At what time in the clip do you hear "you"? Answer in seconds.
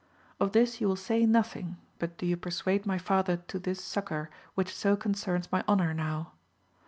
0.81-0.87, 2.25-2.35